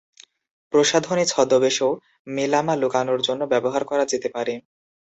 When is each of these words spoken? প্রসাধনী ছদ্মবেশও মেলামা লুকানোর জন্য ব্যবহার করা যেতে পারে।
প্রসাধনী 0.73 1.23
ছদ্মবেশও 1.27 1.89
মেলামা 2.27 2.73
লুকানোর 2.77 3.19
জন্য 3.21 3.41
ব্যবহার 3.53 3.83
করা 3.85 4.03
যেতে 4.11 4.27
পারে। 4.35 4.53